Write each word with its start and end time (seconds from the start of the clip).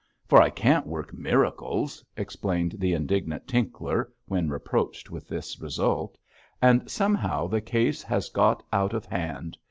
'For 0.27 0.41
I 0.41 0.49
can't 0.49 0.87
work 0.87 1.13
miracles,' 1.13 2.03
explained 2.17 2.73
the 2.79 2.91
indignant 2.93 3.47
Tinkler, 3.47 4.11
when 4.25 4.49
reproached 4.49 5.11
with 5.11 5.27
this 5.27 5.59
result, 5.61 6.17
'and 6.59 6.89
somehow 6.89 7.45
the 7.45 7.61
case 7.61 8.01
has 8.01 8.27
got 8.29 8.63
out 8.73 8.93
of 8.95 9.05
hand. 9.05 9.59